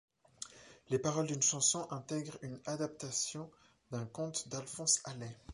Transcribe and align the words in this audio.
Les 0.89 0.97
paroles 0.97 1.27
d'une 1.27 1.43
chanson 1.43 1.85
intègrent 1.91 2.39
une 2.41 2.59
adaptation 2.65 3.51
d'un 3.91 4.07
conte 4.07 4.47
d'Alphonse 4.49 4.99
Allais. 5.03 5.37